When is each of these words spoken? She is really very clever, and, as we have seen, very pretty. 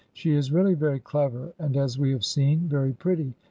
She 0.13 0.31
is 0.31 0.51
really 0.51 0.73
very 0.73 0.99
clever, 0.99 1.53
and, 1.59 1.77
as 1.77 1.99
we 1.99 2.09
have 2.13 2.25
seen, 2.25 2.61
very 2.67 2.91
pretty. 2.93 3.35